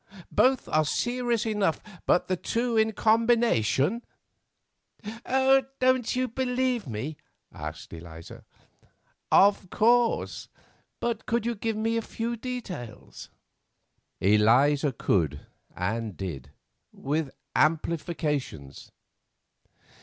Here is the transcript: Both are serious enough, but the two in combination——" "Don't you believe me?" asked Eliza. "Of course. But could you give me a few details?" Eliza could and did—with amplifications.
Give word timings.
Both 0.31 0.67
are 0.67 0.83
serious 0.83 1.45
enough, 1.45 1.79
but 2.07 2.27
the 2.27 2.35
two 2.35 2.75
in 2.75 2.91
combination——" 2.91 4.01
"Don't 5.23 6.15
you 6.15 6.27
believe 6.27 6.87
me?" 6.87 7.17
asked 7.51 7.93
Eliza. 7.93 8.43
"Of 9.31 9.69
course. 9.69 10.49
But 10.99 11.27
could 11.27 11.45
you 11.45 11.53
give 11.53 11.77
me 11.77 11.97
a 11.97 12.01
few 12.01 12.35
details?" 12.35 13.29
Eliza 14.19 14.91
could 14.91 15.45
and 15.75 16.17
did—with 16.17 17.29
amplifications. 17.55 18.91